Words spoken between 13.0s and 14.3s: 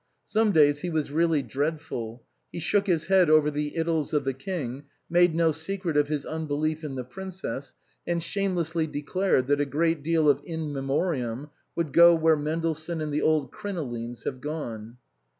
the old crinolines